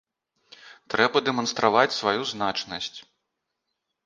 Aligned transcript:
Трэба 0.93 1.17
дэманстраваць 1.27 1.95
сваю 1.99 2.21
значнасць. 2.33 2.97